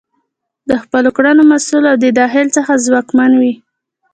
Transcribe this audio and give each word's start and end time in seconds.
د 0.69 0.71
خپلو 0.83 1.09
کړنو 1.17 1.43
مسؤل 1.51 1.83
او 1.91 1.97
د 2.03 2.05
داخل 2.19 2.47
څخه 2.57 2.71
ځواکمن 2.85 3.31
وي. 3.41 3.53